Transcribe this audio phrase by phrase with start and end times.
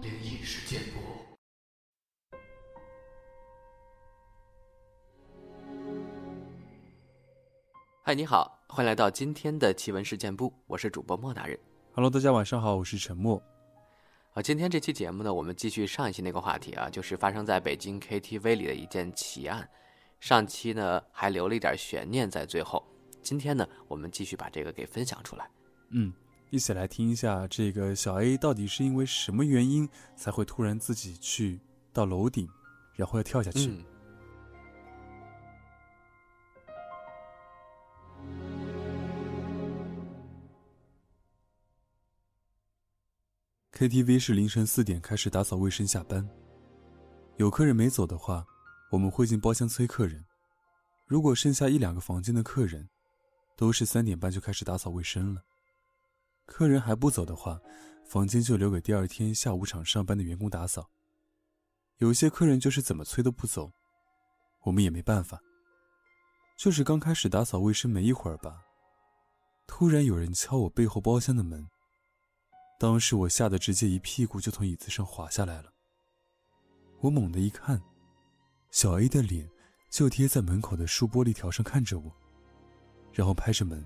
[0.00, 1.00] 灵异事件簿。
[8.02, 11.58] 嗨，你好，欢迎来到今天的奇闻事件部，我是主播莫大人。
[11.92, 13.42] Hello，大家晚上好，我是陈默。
[14.32, 19.68] 啊，今天这期节目呢，我们继续上一期那个话题啊，就是发生在北京 KTV 里的一件奇案。
[20.20, 22.82] 上期呢还留了一点悬念在最后，
[23.20, 25.50] 今天呢我们继续把这个给分享出来。
[25.90, 26.12] 嗯，
[26.50, 31.60] 一起来听一下这个小 A 到底是因为什么原因才会突然自己去
[31.92, 32.48] 到楼顶，
[32.94, 33.68] 然后要跳下去。
[33.68, 33.84] 嗯
[43.72, 46.28] KTV 是凌晨四点开始打扫卫生下班，
[47.36, 48.44] 有客人没走的话，
[48.90, 50.24] 我们会进包厢催客人。
[51.06, 52.88] 如果剩下一两个房间的客人，
[53.56, 55.42] 都是三点半就开始打扫卫生了。
[56.48, 57.60] 客人还不走的话，
[58.06, 60.88] 房间就留给第二天下午场上班的员工打扫。
[61.98, 63.70] 有些客人就是怎么催都不走，
[64.62, 65.38] 我们也没办法。
[66.56, 68.64] 就是刚开始打扫卫生没一会儿吧，
[69.66, 71.68] 突然有人敲我背后包厢的门。
[72.80, 75.70] 当时我吓得直接一屁股就从椅子上滑下来了。
[77.00, 77.80] 我猛地一看，
[78.70, 79.48] 小 A 的脸
[79.90, 82.10] 就贴在门口的树玻璃条上看着我，
[83.12, 83.84] 然后拍着门。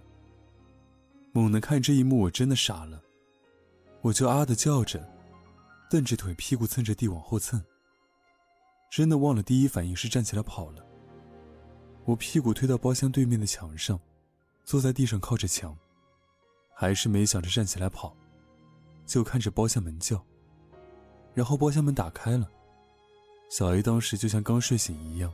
[1.33, 3.03] 猛地看这一幕，我真的傻了，
[4.03, 5.03] 我就啊的叫着，
[5.91, 7.63] 蹬着腿，屁股蹭着地往后蹭。
[8.91, 10.85] 真的忘了第一反应是站起来跑了。
[12.05, 13.99] 我屁股推到包厢对面的墙上，
[14.65, 15.75] 坐在地上靠着墙，
[16.75, 18.15] 还是没想着站起来跑。
[19.07, 20.23] 就看着包厢门叫，
[21.33, 22.49] 然后包厢门打开了，
[23.51, 25.33] 小 A 当时就像刚睡醒一样，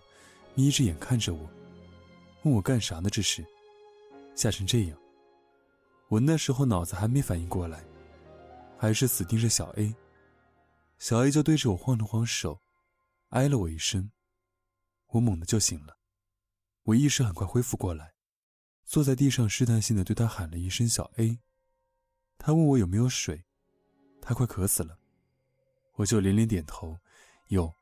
[0.54, 1.50] 眯着眼看着我，
[2.44, 3.10] 问我干啥呢？
[3.10, 3.44] 这是，
[4.36, 4.96] 吓成这样。
[6.08, 7.84] 我那时候脑子还没反应过来，
[8.78, 9.94] 还是死盯着小 A。
[10.98, 12.60] 小 A 就对着我晃了晃手，
[13.28, 14.10] 挨了我一声，
[15.08, 15.97] 我猛地就醒了，
[16.84, 18.14] 我意识很快恢复过来，
[18.84, 21.38] 坐在地上试探性的对他喊了一声“小 A”，
[22.38, 23.44] 他问我有没有水。
[24.20, 24.98] 他快渴死了，
[25.94, 26.98] 我就连连点头，
[27.48, 27.72] 有，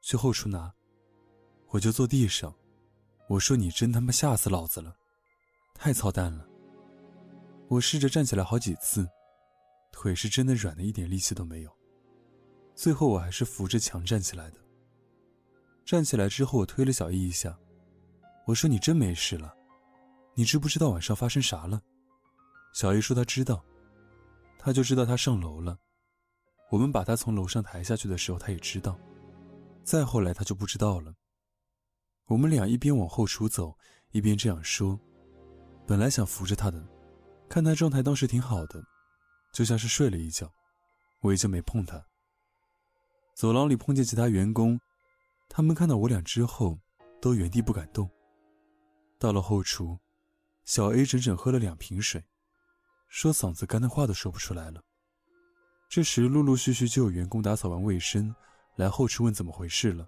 [0.00, 0.72] 去后厨拿。
[1.68, 2.54] 我就坐地上，
[3.28, 4.96] 我说你真他妈吓死老子了，
[5.74, 6.47] 太操蛋了。
[7.68, 9.06] 我试着站起来好几次，
[9.92, 11.70] 腿是真的软的一点力气都没有。
[12.74, 14.58] 最后我还是扶着墙站起来的。
[15.84, 17.58] 站起来之后，我推了小易一下，
[18.46, 19.54] 我说你真没事了，
[20.34, 21.82] 你知不知道晚上发生啥了？
[22.72, 23.64] 小易说他知道。
[24.58, 25.78] 他就知道他上楼了，
[26.70, 28.98] 我们把他从楼上抬下去的时候，他也知道。
[29.84, 31.14] 再后来他就不知道了。
[32.26, 33.76] 我们俩一边往后厨走，
[34.10, 34.98] 一边这样说。
[35.86, 36.84] 本来想扶着他的，
[37.48, 38.82] 看他状态倒是挺好的，
[39.52, 40.52] 就像是睡了一觉，
[41.20, 42.04] 我也就没碰他。
[43.34, 44.78] 走廊里碰见其他员工，
[45.48, 46.78] 他们看到我俩之后，
[47.20, 48.08] 都原地不敢动。
[49.18, 49.98] 到了后厨，
[50.64, 52.22] 小 A 整整喝了两瓶水。
[53.08, 54.82] 说嗓子干的话都说不出来了。
[55.88, 58.34] 这时，陆陆续续就有员工打扫完卫生，
[58.76, 60.06] 来后厨问怎么回事了。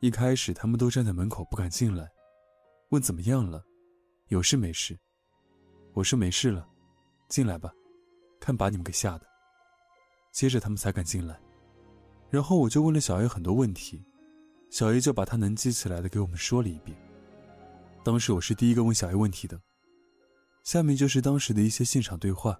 [0.00, 2.08] 一开始，他们都站在门口不敢进来，
[2.90, 3.64] 问怎么样了，
[4.28, 4.96] 有事没事。
[5.98, 6.64] 我说没事了，
[7.28, 7.72] 进来吧，
[8.38, 9.26] 看把你们给吓的。
[10.30, 11.36] 接着他们才敢进来。
[12.30, 14.04] 然后我就问了小 A 很多问题，
[14.70, 16.96] 小 A 就把他能记起来的给我们说了一遍。
[18.04, 19.60] 当时我是第一个问小 A 问题的。
[20.62, 22.56] 下面就是当时的一些现场对话。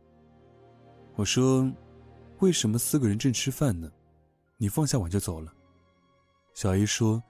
[1.15, 1.73] 我说
[2.43, 3.89] ：“为什么四个人正吃饭呢？
[4.57, 5.55] 你放下碗就走了？”
[6.55, 7.23] 小 A 说：“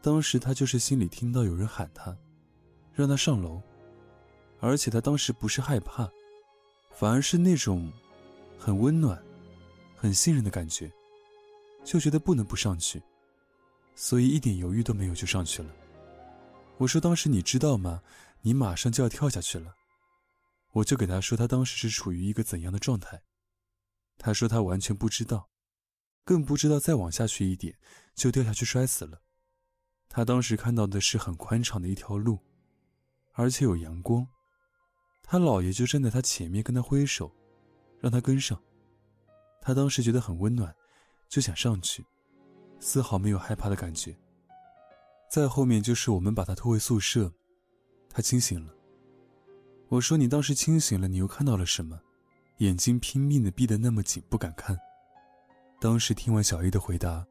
[0.00, 2.16] 当时他就是心里听到有人喊他，
[2.92, 3.60] 让他上楼，
[4.60, 6.10] 而且他当时不是害怕，
[6.90, 7.92] 反而是那种
[8.58, 9.22] 很温暖、
[9.94, 10.90] 很信任的感觉，
[11.84, 13.02] 就觉得不能不上去，
[13.94, 15.70] 所以一点犹豫都没有就上去了。”
[16.78, 18.02] 我说：“当时你知道吗？
[18.42, 19.74] 你马上就要跳下去了。”
[20.72, 23.22] 我就给他说，他当时是处于一个怎样的状态。
[24.18, 25.48] 他说他完全不知道，
[26.24, 27.78] 更不知道再往下去一点
[28.14, 29.22] 就掉下去摔死了。
[30.08, 32.38] 他当时看到的是很宽敞的一条路，
[33.32, 34.26] 而且有阳光。
[35.26, 37.30] 他姥爷就站在他前面跟他挥手，
[38.00, 38.58] 让他跟上。
[39.60, 40.72] 他当时觉得很温暖，
[41.28, 42.06] 就想上去，
[42.78, 44.16] 丝毫没有害怕的感觉。
[45.28, 47.32] 再后面就是我们把他拖回宿舍，
[48.08, 48.72] 他清醒了。
[49.88, 52.00] 我说：“你当时清醒了，你又看到了什么？
[52.58, 54.78] 眼睛拼命的闭得那么紧，不敢看。”
[55.80, 57.26] 当时听完小 A 的回答，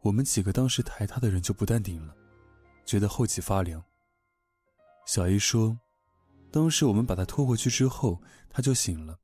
[0.00, 2.14] 我们几个当时抬他的人就不淡定了，
[2.84, 3.82] 觉得后脊发凉。
[5.06, 5.78] 小 A 说
[6.50, 9.18] ：“当时我们把他拖回去之后，他就醒了，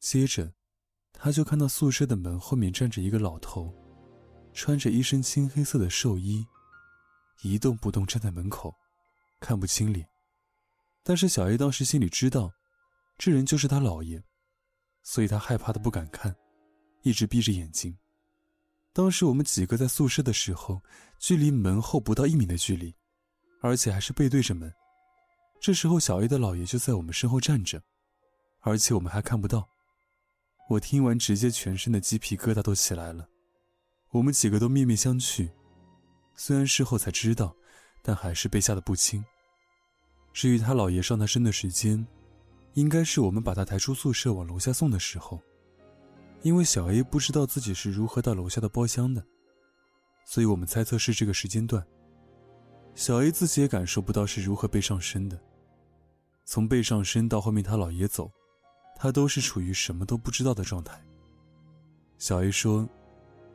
[0.00, 0.52] 接着，
[1.12, 3.74] 他就看到宿舍的门后面站着一个老头，
[4.52, 6.46] 穿着一身青黑色的寿衣，
[7.42, 8.74] 一动不动站在门口，
[9.40, 10.06] 看不清脸。
[11.02, 12.52] 但是小 A 当时心里知道，
[13.16, 14.22] 这人就是他姥爷，
[15.02, 16.34] 所以他害怕的不敢看，
[17.02, 17.96] 一直闭着眼睛。
[18.92, 20.82] 当时我们几个在宿舍的时候，
[21.18, 22.94] 距离门后不到一米的距离，
[23.60, 24.72] 而且还是背对着门。
[25.64, 27.82] 这时候小 A 的姥爷就在我们身后站着，
[28.60, 29.66] 而且我们还看不到。
[30.68, 33.26] 我听完，直接全身的鸡皮疙瘩都起来了。
[34.10, 35.50] 我们几个都面面相觑，
[36.36, 37.56] 虽然事后才知道，
[38.02, 39.24] 但还是被吓得不轻。
[40.34, 42.06] 至于他姥爷上他身的时间，
[42.74, 45.40] 应该是我们把他抬出宿舍往楼下送的时候。
[46.42, 49.24] 因为小 A 不知道自己是如何到楼下的包厢的，
[50.26, 51.82] 所以我们猜测是这个时间段。
[52.94, 55.40] 小 A 自己也感受不到是如何被上身的。
[56.44, 58.30] 从背上身到后面他姥爷走，
[58.96, 61.02] 他都是处于什么都不知道的状态。
[62.18, 62.88] 小 A 说：“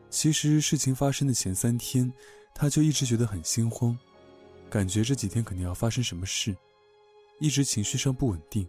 [0.09, 2.11] 其实事情发生的前三天，
[2.53, 3.97] 他就一直觉得很心慌，
[4.69, 6.55] 感觉这几天肯定要发生什么事。”
[7.39, 8.67] 一直情绪上不稳定，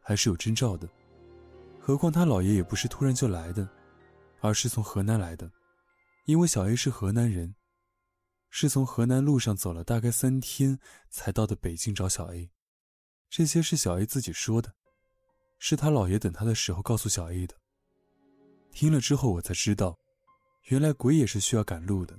[0.00, 0.88] 还是有征兆的。
[1.80, 3.68] 何况他姥爷也不是突然就来的，
[4.40, 5.50] 而是从河南来的。
[6.26, 7.52] 因为小 A 是河南人，
[8.48, 10.78] 是从河南路上走了大概三天
[11.08, 12.48] 才到的北京找小 A。
[13.30, 14.74] 这些是小 A 自己说的，
[15.58, 17.54] 是他姥爷等他的时候告诉小 A 的。
[18.72, 19.96] 听了之后，我才知道，
[20.64, 22.18] 原来鬼也是需要赶路的，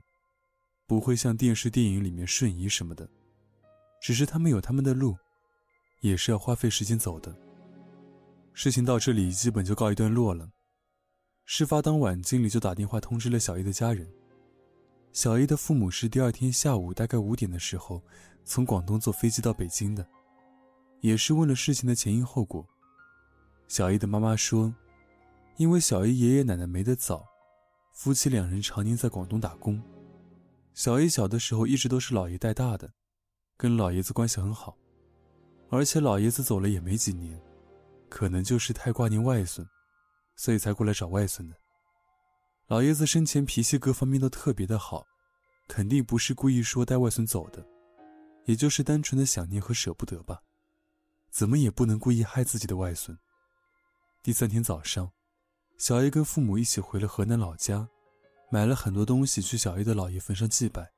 [0.88, 3.10] 不会像电视电影里面瞬移什么的，
[4.02, 5.16] 只是他们有他们的路。
[6.00, 7.32] 也是要花费时间走的。
[8.54, 10.50] 事情到这里基本就告一段落了。
[11.46, 14.12] 事发当晚，经理就打电话通知了小 A 的家人。
[15.14, 18.02] 小 A 的父母是第二天下午大概五点的时候
[18.44, 20.04] 从广东坐飞机到北京的，
[21.02, 22.66] 也是问了事情的前因后果。
[23.68, 24.74] 小姨的妈妈说，
[25.58, 27.26] 因为小姨爷爷奶奶没得早，
[27.94, 29.82] 夫妻两人常年在广东打工。
[30.74, 32.92] 小姨小的时候一直都是姥爷带大的，
[33.58, 34.78] 跟老爷子关系很好。
[35.70, 37.42] 而且老爷子走了也没几年，
[38.10, 39.66] 可能就是太挂念外孙，
[40.36, 41.56] 所以才过来找外孙的。
[42.68, 45.06] 老爷子生前脾气各方面都特别的好，
[45.68, 47.66] 肯定不是故意说带外孙走的，
[48.46, 50.42] 也就是单纯的想念和舍不得吧。
[51.32, 53.18] 怎么也不能故意害自己的外孙。
[54.22, 55.12] 第三天早上，
[55.78, 57.88] 小 A 跟父母一起回了河南老家，
[58.52, 60.92] 买了很多东西去小 A 的姥爷坟上祭拜。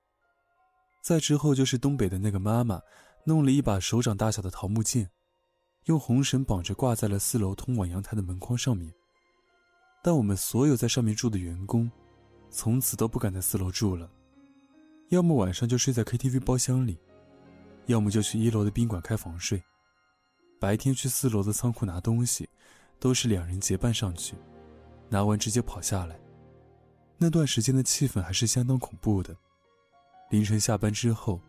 [1.02, 2.82] 再之后就是东北的那个妈妈。
[3.26, 5.10] 弄了一把手掌大小的桃木剑，
[5.86, 8.94] 用红绳绑着挂在了四楼通往阳台的门框上面。
[10.04, 11.90] 但我们所有在上面住的员工，
[12.50, 14.12] 从此都不敢在四楼住了，
[15.08, 17.00] 要么晚上就睡在 KTV 包厢里，
[17.86, 19.64] 要么就去一楼的宾馆开房睡。
[20.64, 22.48] 白天去四楼的仓库拿东西，
[22.98, 24.34] 都是两人结伴上去，
[25.10, 26.18] 拿完直接跑下来。
[27.18, 29.36] 那段时间的气氛还是相当恐怖的。
[30.30, 31.42] 凌晨下班之后。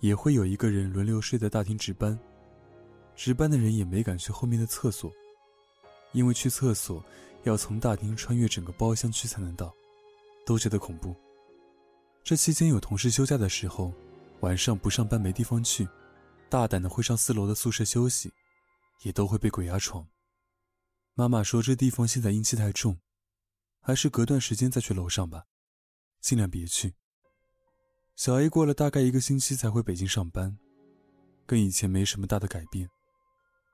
[0.00, 2.16] 也会有一个人轮流睡在大厅值班，
[3.16, 5.10] 值班的人也没敢去后面的厕所，
[6.12, 7.04] 因为去厕所
[7.42, 9.74] 要从大厅穿越整个包厢去才能到，
[10.46, 11.16] 都觉得恐怖。
[12.22, 13.92] 这期间有同事休假的时候，
[14.38, 15.88] 晚上不上班没地方去，
[16.48, 18.32] 大胆的会上四楼的宿舍休息，
[19.02, 20.08] 也都会被鬼压床。
[21.14, 23.00] 妈妈说这地方现在阴气太重，
[23.80, 25.46] 还是隔段时间再去楼上吧，
[26.20, 26.94] 尽量别去。
[28.14, 30.58] 小 A 过了大概一个星期才回北京上班，
[31.46, 32.88] 跟以前没什么大的改变。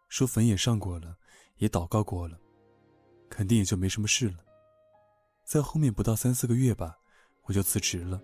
[0.08, 1.16] 说坟也上过了，
[1.56, 2.38] 也祷告过了，
[3.28, 4.44] 肯定也就没什么事了。
[5.44, 6.96] 在后面不到三四个月吧，
[7.44, 8.22] 我就辞职了，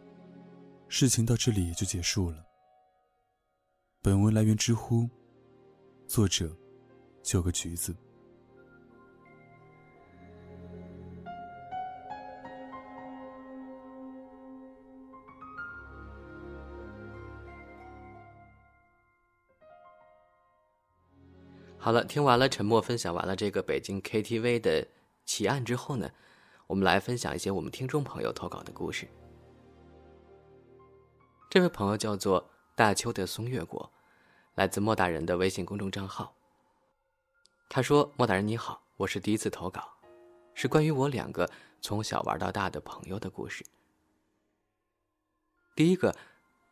[0.89, 2.45] 事情到这里也就结束了。
[4.01, 5.09] 本文来源知乎，
[6.07, 6.57] 作者
[7.23, 7.95] 九个橘子。
[21.83, 24.87] 好了，听完了沉默分享完了这个北京 KTV 的
[25.25, 26.11] 奇案之后呢，
[26.67, 29.09] 我们来分享一些我们听众朋友投稿的故事。
[31.49, 33.91] 这位朋友叫做大秋的松月果，
[34.57, 36.35] 来自莫大人的微信公众账号。
[37.73, 39.97] 他说：“莫大人你好，我是第一次投稿，
[40.55, 41.49] 是关于我两个
[41.81, 43.65] 从小玩到大的朋友的故事。
[45.77, 46.13] 第一个，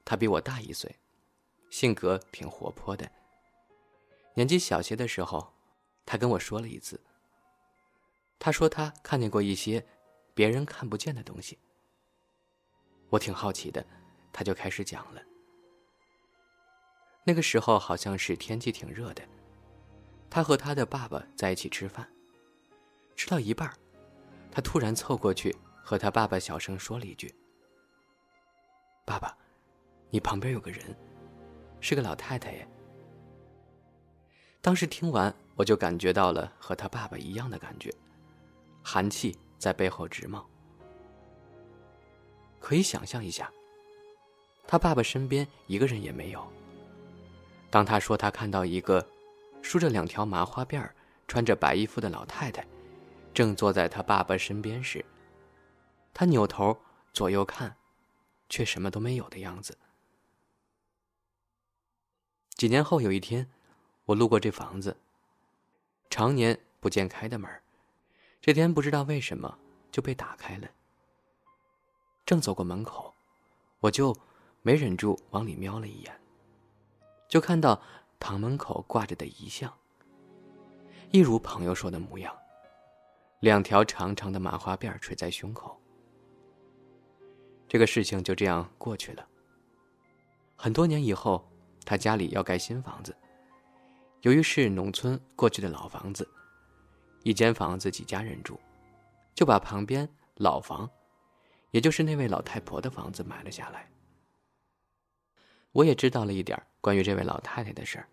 [0.05, 0.93] 他比我大一岁，
[1.71, 3.09] 性格挺活泼的。”
[4.35, 5.55] 年纪小些的时候，
[6.05, 7.01] 他跟我说了一次。
[8.41, 9.87] 他说他看见过一些
[10.35, 11.57] 别人看不见的东西。
[13.09, 13.87] 我挺好奇的，
[14.33, 15.23] 他就开始讲了。
[17.23, 19.23] 那个时候好像是天气挺热的，
[20.31, 22.07] 他和他的爸爸在一起吃饭，
[23.17, 23.73] 吃到一半，
[24.51, 27.35] 他突然凑过去和他爸爸小声说了一句
[29.07, 29.37] ：“爸爸，
[30.11, 30.95] 你旁边有个人，
[31.81, 32.69] 是个老太太耶。”
[34.61, 37.93] 当时听完，我就感觉到了和他爸爸一样的感觉，
[38.83, 40.47] 寒气在背后直冒。
[42.61, 43.51] 可以想象一下，
[44.67, 46.47] 他爸爸身边一个人也没有。
[47.71, 49.07] 当他说他看到一个
[49.69, 50.97] 梳着两条麻花辫儿、
[51.27, 52.67] 穿着白衣服的老太太，
[53.35, 55.05] 正坐在他爸爸身边时，
[56.15, 56.75] 他扭头
[57.13, 57.77] 左右看，
[58.49, 59.77] 却什么都没有的样子。
[62.55, 63.47] 几年后有一天。
[64.07, 64.97] 我路过这房子，
[66.09, 67.63] 常年不见开的门
[68.41, 69.59] 这天不知道为什么
[69.93, 70.71] 就被打开了。
[72.25, 73.15] 正走过门口，
[73.81, 74.17] 我就
[74.63, 76.21] 没忍住往里瞄了一眼，
[77.29, 77.83] 就看到
[78.19, 79.73] 堂门口挂着的遗像，
[81.11, 82.37] 一如朋友说的模样，
[83.41, 85.81] 两条长长的麻花辫垂在胸口。
[87.69, 89.27] 这个事情就这样过去了。
[90.57, 91.49] 很多年以后，
[91.85, 93.17] 他家里要盖新房子。
[94.23, 96.29] 由于是农村过去的老房子，
[97.23, 98.59] 一间房子几家人住，
[99.35, 100.91] 就把旁边老房，
[101.71, 103.89] 也就是那位老太婆的房子买了下来。
[105.71, 108.09] 我也知道了一点关于这位老太太的事儿。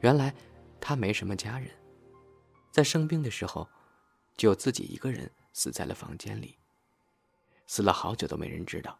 [0.00, 0.34] 原来
[0.80, 1.68] 她没什么家人，
[2.70, 3.68] 在生病的时候，
[4.36, 6.58] 就自己一个人死在了房间里，
[7.66, 8.98] 死了好久都没人知道。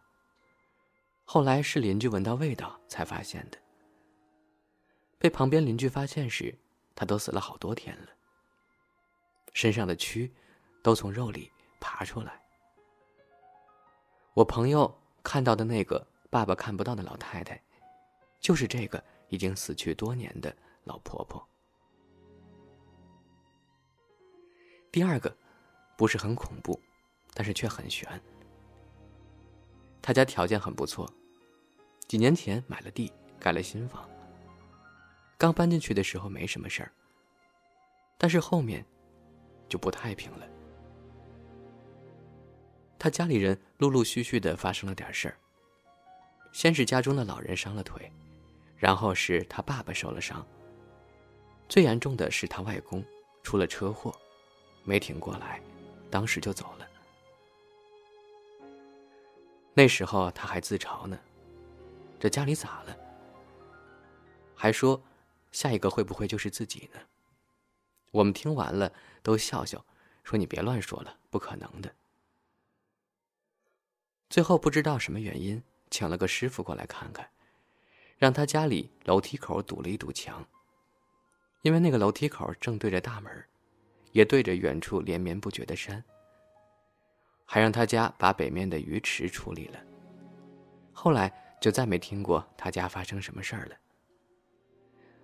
[1.23, 3.57] 后来是邻居闻到味道才发现的。
[5.17, 6.55] 被旁边邻居发现时，
[6.93, 8.09] 他都死了好多天了。
[9.53, 10.29] 身上的蛆
[10.83, 12.41] 都从肉里爬出来。
[14.33, 17.63] 我朋友看到的那个爸爸看不到的老太太，
[18.45, 21.43] 就是这个已经死去多年的老婆婆。
[24.91, 25.35] 第二个，
[25.97, 26.79] 不是很恐怖，
[27.33, 28.07] 但是却很悬。
[29.99, 31.11] 他家条件很不错，
[32.07, 34.07] 几年前买了地，盖了新房。
[35.39, 36.91] 刚搬进去的时候没什么事儿，
[38.15, 38.85] 但是后面
[39.67, 40.47] 就不太平了。
[42.99, 45.37] 他家里人陆陆续续的发生了点事儿。
[46.51, 48.09] 先是家中的老人伤了腿，
[48.85, 50.45] 然后是他爸爸受了伤。
[51.67, 53.03] 最严重的是他外公
[53.41, 54.15] 出了车祸，
[54.83, 55.59] 没挺过来，
[56.11, 56.87] 当时就走了。
[59.73, 61.19] 那时候他还自嘲呢
[62.21, 62.95] ：“这家里咋了？”
[64.55, 65.01] 还说。
[65.51, 66.99] 下一个会不会就是自己呢？
[68.11, 68.91] 我们听完了
[69.23, 69.83] 都笑笑，
[70.21, 71.89] 说：“你别乱说了，不可能的。”
[74.29, 77.25] 最后不知道什么原因，请了个师傅过来看看，
[78.17, 80.45] 让他家里楼梯口堵了一堵墙，
[81.61, 83.45] 因为那个楼梯口正对着大门，
[84.11, 86.03] 也对着远处连绵不绝的山。
[87.45, 89.79] 还让他家把北面的鱼池处理了。
[90.91, 91.31] 后来
[91.61, 93.75] 就再没听过他家发生什么事儿了。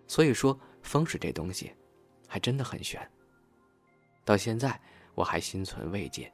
[0.06, 1.74] 所以说风水这东西，
[2.28, 3.02] 还真的很玄。
[4.24, 4.80] 到现在
[5.16, 6.32] 我还心存慰藉。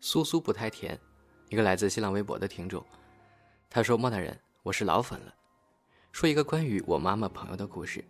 [0.00, 0.98] 苏苏不太甜，
[1.48, 2.84] 一个来自新浪微博的听众，
[3.74, 5.34] 他说：“莫大人，我是老粉了，
[6.12, 8.04] 说一个关于我妈妈朋友的故事。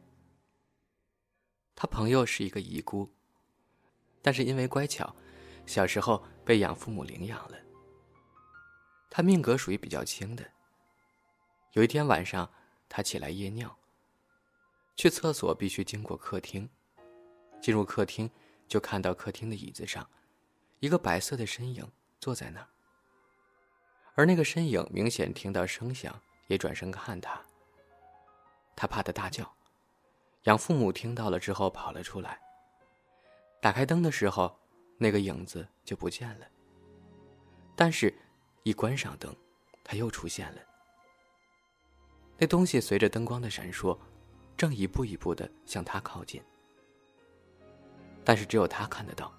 [1.74, 3.10] 他朋友是一个遗孤，
[4.20, 5.16] 但是因为乖巧，
[5.64, 7.56] 小时候被养父母领养了。
[9.08, 10.44] 他命格属于比较轻的。”
[11.72, 12.46] 有一天晚上，
[12.86, 13.74] 他起来夜尿。
[14.96, 16.68] 去厕所必须经过客厅，
[17.62, 18.30] 进入客厅
[18.68, 20.06] 就看到客厅的椅子上，
[20.80, 21.90] 一个白色的身影
[22.20, 22.68] 坐在那儿。
[24.14, 27.40] 而那个身影明显听到声响，也转身看他。
[28.76, 29.52] 他怕的大叫，
[30.44, 32.40] 养父母听到了之后跑了出来。
[33.60, 34.56] 打开灯的时候，
[34.98, 36.46] 那个影子就不见了。
[37.74, 38.14] 但是，
[38.62, 39.34] 一关上灯，
[39.82, 40.60] 他又出现了。
[42.36, 43.98] 那东西随着灯光的闪烁，
[44.56, 46.42] 正一步一步的向他靠近。
[48.24, 49.32] 但是只有他看得到，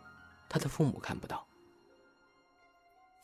[0.50, 1.46] 他的父母看不到。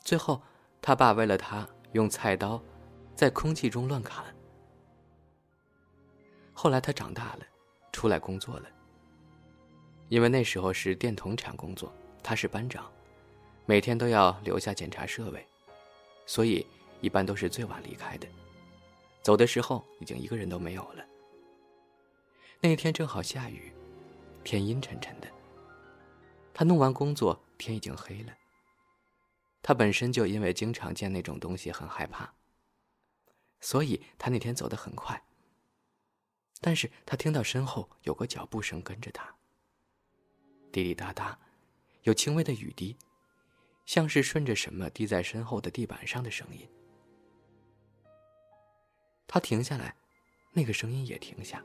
[0.03, 0.41] 最后，
[0.81, 2.61] 他爸为了他用菜刀，
[3.15, 4.25] 在空气中乱砍。
[6.53, 7.45] 后来他长大了，
[7.91, 8.67] 出来工作了。
[10.09, 12.91] 因为那时候是电筒厂工作，他是班长，
[13.65, 15.45] 每天都要留下检查设备，
[16.25, 16.65] 所以
[16.99, 18.27] 一般都是最晚离开的。
[19.21, 21.05] 走的时候，已经一个人都没有了。
[22.59, 23.71] 那天正好下雨，
[24.43, 25.27] 天阴沉沉的。
[26.53, 28.33] 他弄完工作，天已经黑了。
[29.61, 32.33] 他本身就因为经常见那种东西很害怕，
[33.59, 35.23] 所以他那天走得很快。
[36.59, 39.35] 但是他听到身后有个脚步声跟着他，
[40.71, 41.39] 滴滴答答，
[42.03, 42.95] 有轻微的雨滴，
[43.85, 46.69] 像是顺着什么滴在身后的地板上的声音。
[49.27, 49.95] 他停下来，
[50.53, 51.63] 那个声音也停下。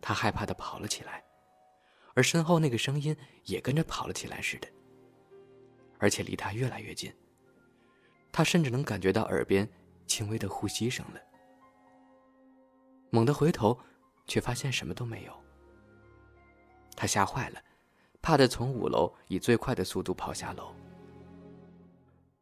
[0.00, 1.24] 他害怕的跑了起来，
[2.14, 4.68] 而身后那个声音也跟着跑了起来似的，
[5.98, 7.12] 而且离他越来越近。
[8.30, 9.68] 他甚至能感觉到耳边
[10.06, 11.20] 轻微的呼吸声了。
[13.10, 13.78] 猛地回头，
[14.26, 15.32] 却发现什么都没有。
[16.94, 17.62] 他吓坏了，
[18.20, 20.74] 怕的从五楼以最快的速度跑下楼。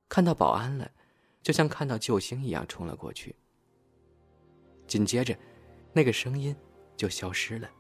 [0.09, 0.91] 看到保安了，
[1.43, 3.35] 就像看到救星一样冲了过去。
[4.87, 5.37] 紧接着，
[5.93, 6.55] 那个声音
[6.97, 7.71] 就消失了。